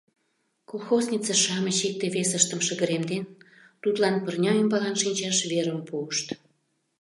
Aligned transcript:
Колхознице-шамыч, 0.69 1.77
икте-весыштым 1.87 2.59
шыгыремден, 2.67 3.23
тудлан 3.81 4.15
пырня 4.23 4.51
ӱмбалан 4.61 4.95
шинчаш 5.01 5.37
верым 5.51 5.79
пуышт. 5.87 6.27